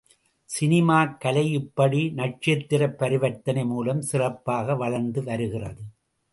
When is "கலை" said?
1.21-1.43